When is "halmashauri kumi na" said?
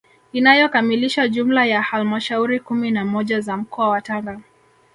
1.81-3.05